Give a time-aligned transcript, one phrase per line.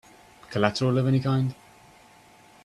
[0.49, 1.53] Collateral of any kind?